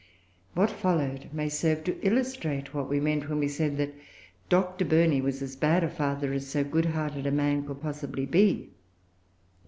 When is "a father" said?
5.83-6.33